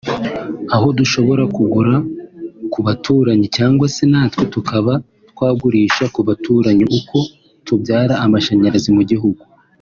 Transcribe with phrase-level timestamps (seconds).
[0.75, 1.93] aho dushobora kugura
[2.71, 4.93] ku baturanyi cyangwa se natwe tukaba
[5.31, 7.17] twagurisha ku baturanyi[…] Uko
[7.65, 9.41] tubyara amashanyarazi mu gihugu